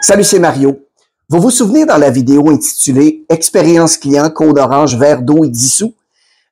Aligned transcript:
Salut, 0.00 0.24
c'est 0.24 0.38
Mario. 0.38 0.80
Vous 1.28 1.40
vous 1.40 1.50
souvenez 1.50 1.86
dans 1.86 1.96
la 1.96 2.10
vidéo 2.10 2.50
intitulée 2.50 3.24
Expérience 3.28 3.96
client, 3.96 4.28
code 4.30 4.58
orange, 4.58 4.96
verre 4.96 5.22
d'eau 5.22 5.44
et 5.44 5.48
dissous? 5.48 5.94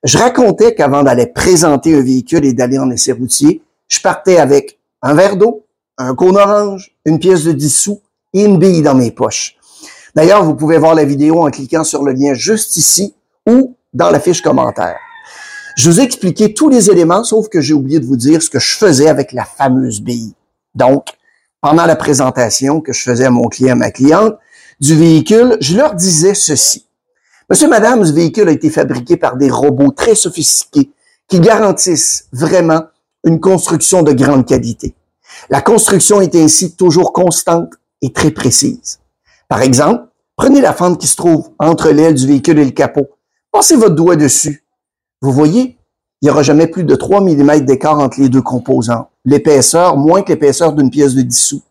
Je 0.03 0.17
racontais 0.17 0.73
qu'avant 0.73 1.03
d'aller 1.03 1.27
présenter 1.27 1.95
un 1.95 2.01
véhicule 2.01 2.45
et 2.45 2.53
d'aller 2.53 2.79
en 2.79 2.89
essai 2.89 3.11
routier, 3.11 3.61
je 3.87 3.99
partais 4.01 4.37
avec 4.37 4.79
un 5.01 5.13
verre 5.13 5.35
d'eau, 5.35 5.65
un 5.97 6.15
cône 6.15 6.37
orange, 6.37 6.95
une 7.05 7.19
pièce 7.19 7.43
de 7.43 7.51
dissous 7.51 8.01
et 8.33 8.45
une 8.45 8.57
bille 8.57 8.81
dans 8.81 8.95
mes 8.95 9.11
poches. 9.11 9.57
D'ailleurs, 10.15 10.43
vous 10.43 10.55
pouvez 10.55 10.77
voir 10.77 10.95
la 10.95 11.05
vidéo 11.05 11.45
en 11.45 11.51
cliquant 11.51 11.83
sur 11.83 12.03
le 12.03 12.13
lien 12.13 12.33
juste 12.33 12.75
ici 12.77 13.13
ou 13.47 13.75
dans 13.93 14.09
la 14.09 14.19
fiche 14.19 14.41
commentaire. 14.41 14.97
Je 15.77 15.89
vous 15.89 15.99
ai 15.99 16.03
expliqué 16.03 16.53
tous 16.53 16.69
les 16.69 16.89
éléments, 16.89 17.23
sauf 17.23 17.47
que 17.49 17.61
j'ai 17.61 17.73
oublié 17.73 17.99
de 17.99 18.05
vous 18.05 18.17
dire 18.17 18.41
ce 18.41 18.49
que 18.49 18.59
je 18.59 18.75
faisais 18.75 19.07
avec 19.07 19.31
la 19.31 19.45
fameuse 19.45 20.01
bille. 20.01 20.33
Donc, 20.75 21.05
pendant 21.61 21.85
la 21.85 21.95
présentation 21.95 22.81
que 22.81 22.91
je 22.91 23.01
faisais 23.01 23.25
à 23.25 23.29
mon 23.29 23.47
client, 23.47 23.73
à 23.73 23.75
ma 23.75 23.91
cliente, 23.91 24.35
du 24.79 24.95
véhicule, 24.95 25.57
je 25.61 25.77
leur 25.77 25.93
disais 25.93 26.33
ceci. 26.33 26.87
Monsieur, 27.49 27.69
madame, 27.69 28.03
ce 28.03 28.11
véhicule 28.11 28.49
a 28.49 28.51
été 28.51 28.69
fabriqué 28.69 29.15
par 29.15 29.37
des 29.37 29.49
robots 29.49 29.91
très 29.91 30.15
sophistiqués 30.15 30.89
qui 31.27 31.39
garantissent 31.39 32.27
vraiment 32.33 32.83
une 33.23 33.39
construction 33.39 34.01
de 34.01 34.11
grande 34.11 34.47
qualité. 34.47 34.95
La 35.49 35.61
construction 35.61 36.19
est 36.21 36.35
ainsi 36.35 36.75
toujours 36.75 37.13
constante 37.13 37.73
et 38.01 38.11
très 38.11 38.31
précise. 38.31 38.99
Par 39.47 39.61
exemple, 39.61 40.05
prenez 40.35 40.61
la 40.61 40.73
fente 40.73 40.99
qui 40.99 41.07
se 41.07 41.15
trouve 41.15 41.51
entre 41.59 41.89
l'aile 41.89 42.15
du 42.15 42.25
véhicule 42.25 42.57
et 42.57 42.65
le 42.65 42.71
capot. 42.71 43.09
Passez 43.51 43.75
votre 43.75 43.95
doigt 43.95 44.15
dessus. 44.15 44.65
Vous 45.21 45.31
voyez, 45.31 45.77
il 46.21 46.25
n'y 46.25 46.31
aura 46.31 46.41
jamais 46.41 46.67
plus 46.67 46.83
de 46.83 46.95
3 46.95 47.21
mm 47.21 47.59
d'écart 47.59 47.99
entre 47.99 48.19
les 48.19 48.29
deux 48.29 48.41
composants. 48.41 49.10
L'épaisseur, 49.25 49.97
moins 49.97 50.21
que 50.21 50.29
l'épaisseur 50.29 50.73
d'une 50.73 50.89
pièce 50.89 51.13
de 51.13 51.21
dissous. 51.21 51.61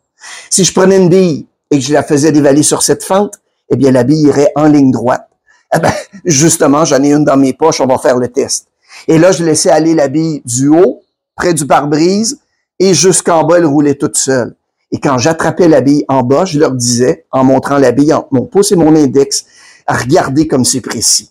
Si 0.48 0.64
je 0.64 0.72
prenais 0.72 0.96
une 0.96 1.08
bille 1.08 1.46
et 1.70 1.78
que 1.78 1.84
je 1.84 1.92
la 1.92 2.02
faisais 2.02 2.32
dévaler 2.32 2.62
sur 2.62 2.82
cette 2.82 3.04
fente, 3.04 3.40
eh 3.70 3.76
bien, 3.76 3.90
la 3.90 4.04
bille 4.04 4.22
irait 4.22 4.52
en 4.56 4.64
ligne 4.64 4.90
droite. 4.90 5.28
Eh 5.74 5.78
ben, 5.78 5.92
justement, 6.24 6.84
j'en 6.84 7.02
ai 7.02 7.12
une 7.12 7.24
dans 7.24 7.36
mes 7.36 7.52
poches, 7.52 7.80
on 7.80 7.86
va 7.86 7.98
faire 7.98 8.16
le 8.16 8.28
test. 8.28 8.66
Et 9.08 9.18
là, 9.18 9.32
je 9.32 9.44
laissais 9.44 9.70
aller 9.70 9.94
la 9.94 10.08
bille 10.08 10.42
du 10.44 10.68
haut, 10.68 11.02
près 11.36 11.54
du 11.54 11.66
pare-brise, 11.66 12.40
et 12.78 12.94
jusqu'en 12.94 13.44
bas, 13.44 13.58
elle 13.58 13.66
roulait 13.66 13.94
toute 13.94 14.16
seule. 14.16 14.54
Et 14.92 14.98
quand 14.98 15.18
j'attrapais 15.18 15.68
la 15.68 15.80
bille 15.80 16.04
en 16.08 16.22
bas, 16.22 16.44
je 16.44 16.58
leur 16.58 16.72
disais, 16.72 17.26
en 17.30 17.44
montrant 17.44 17.78
la 17.78 17.92
bille 17.92 18.12
entre 18.12 18.28
mon 18.32 18.44
pouce 18.44 18.72
et 18.72 18.76
mon 18.76 18.94
index, 18.96 19.44
à 19.86 19.94
regarder 19.94 20.48
comme 20.48 20.64
c'est 20.64 20.80
précis. 20.80 21.30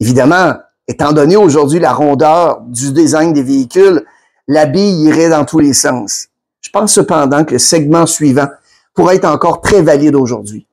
Évidemment, 0.00 0.54
étant 0.88 1.12
donné 1.12 1.36
aujourd'hui 1.36 1.80
la 1.80 1.92
rondeur 1.92 2.62
du 2.62 2.92
design 2.92 3.32
des 3.32 3.42
véhicules, 3.42 4.04
la 4.48 4.66
bille 4.66 5.04
irait 5.04 5.30
dans 5.30 5.44
tous 5.44 5.58
les 5.58 5.72
sens. 5.72 6.28
Je 6.60 6.70
pense 6.70 6.92
cependant 6.92 7.44
que 7.44 7.52
le 7.52 7.58
segment 7.58 8.06
suivant 8.06 8.48
pourrait 8.94 9.16
être 9.16 9.24
encore 9.26 9.60
très 9.60 9.82
valide 9.82 10.14
aujourd'hui. 10.14 10.66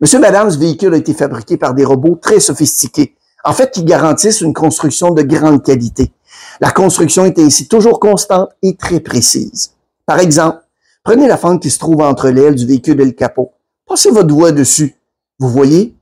Monsieur, 0.00 0.18
madame, 0.18 0.50
ce 0.50 0.58
véhicule 0.58 0.94
a 0.94 0.96
été 0.96 1.14
fabriqué 1.14 1.56
par 1.56 1.74
des 1.74 1.84
robots 1.84 2.18
très 2.20 2.40
sophistiqués, 2.40 3.14
en 3.44 3.52
fait, 3.52 3.70
qui 3.70 3.84
garantissent 3.84 4.40
une 4.40 4.54
construction 4.54 5.12
de 5.12 5.22
grande 5.22 5.62
qualité. 5.62 6.12
La 6.60 6.70
construction 6.70 7.24
est 7.24 7.38
ainsi 7.38 7.68
toujours 7.68 8.00
constante 8.00 8.50
et 8.62 8.76
très 8.76 9.00
précise. 9.00 9.72
Par 10.06 10.18
exemple, 10.18 10.58
prenez 11.04 11.28
la 11.28 11.36
fente 11.36 11.62
qui 11.62 11.70
se 11.70 11.78
trouve 11.78 12.00
entre 12.00 12.30
l'aile 12.30 12.54
du 12.54 12.66
véhicule 12.66 13.00
et 13.00 13.04
le 13.04 13.12
capot. 13.12 13.52
Passez 13.86 14.10
votre 14.10 14.26
doigt 14.26 14.52
dessus. 14.52 14.96
Vous 15.38 15.48
voyez, 15.48 15.94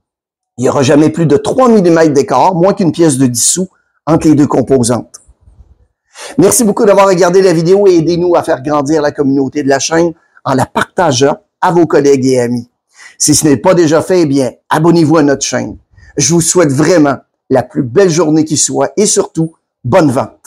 il 0.56 0.62
n'y 0.62 0.68
aura 0.68 0.82
jamais 0.82 1.10
plus 1.10 1.26
de 1.26 1.36
3 1.36 1.68
mm 1.68 2.12
d'écart, 2.12 2.54
moins 2.54 2.74
qu'une 2.74 2.92
pièce 2.92 3.18
de 3.18 3.26
dissous, 3.26 3.68
entre 4.06 4.28
les 4.28 4.34
deux 4.34 4.46
composantes. 4.46 5.19
Merci 6.38 6.64
beaucoup 6.64 6.84
d'avoir 6.84 7.08
regardé 7.08 7.42
la 7.42 7.52
vidéo 7.52 7.86
et 7.86 7.96
aidez-nous 7.96 8.34
à 8.34 8.42
faire 8.42 8.62
grandir 8.62 9.02
la 9.02 9.10
communauté 9.10 9.62
de 9.62 9.68
la 9.68 9.78
chaîne 9.78 10.12
en 10.44 10.54
la 10.54 10.66
partageant 10.66 11.36
à 11.60 11.72
vos 11.72 11.86
collègues 11.86 12.26
et 12.26 12.40
amis. 12.40 12.68
Si 13.18 13.34
ce 13.34 13.46
n'est 13.46 13.56
pas 13.56 13.74
déjà 13.74 14.00
fait, 14.02 14.22
eh 14.22 14.26
bien, 14.26 14.52
abonnez-vous 14.68 15.18
à 15.18 15.22
notre 15.22 15.44
chaîne. 15.44 15.76
Je 16.16 16.32
vous 16.32 16.40
souhaite 16.40 16.72
vraiment 16.72 17.16
la 17.50 17.62
plus 17.62 17.82
belle 17.82 18.10
journée 18.10 18.44
qui 18.44 18.56
soit 18.56 18.92
et 18.96 19.06
surtout, 19.06 19.54
bonne 19.84 20.10
vente. 20.10 20.39